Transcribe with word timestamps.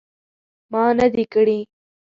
ما 0.71 0.83
نه 0.99 1.07
دي 1.13 1.25
کړي 1.33 1.59